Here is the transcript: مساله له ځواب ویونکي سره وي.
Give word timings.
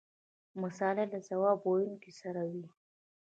مساله 0.61 1.03
له 1.11 1.19
ځواب 1.27 1.59
ویونکي 1.65 2.11
سره 2.21 2.41
وي. 2.51 2.65